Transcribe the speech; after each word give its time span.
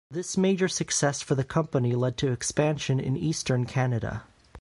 This 0.09 0.35
major 0.35 0.67
success 0.67 1.21
for 1.21 1.35
the 1.35 1.43
company 1.43 1.93
led 1.93 2.17
to 2.17 2.31
expansion 2.31 2.99
in 2.99 3.15
Eastern 3.15 3.65
Canada. 3.65 4.23